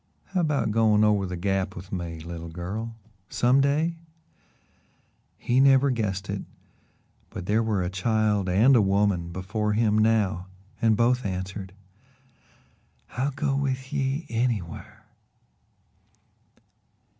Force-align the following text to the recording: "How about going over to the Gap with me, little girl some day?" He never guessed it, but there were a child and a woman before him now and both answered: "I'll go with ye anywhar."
"How 0.33 0.41
about 0.41 0.71
going 0.71 1.03
over 1.03 1.25
to 1.25 1.29
the 1.29 1.37
Gap 1.37 1.75
with 1.75 1.91
me, 1.91 2.19
little 2.21 2.49
girl 2.49 2.95
some 3.29 3.61
day?" 3.61 3.99
He 5.37 5.59
never 5.59 5.91
guessed 5.91 6.27
it, 6.27 6.41
but 7.29 7.45
there 7.45 7.61
were 7.61 7.83
a 7.83 7.89
child 7.91 8.49
and 8.49 8.75
a 8.75 8.81
woman 8.81 9.31
before 9.31 9.73
him 9.73 9.99
now 9.99 10.47
and 10.81 10.97
both 10.97 11.23
answered: 11.23 11.71
"I'll 13.11 13.29
go 13.29 13.55
with 13.55 13.93
ye 13.93 14.25
anywhar." 14.31 15.05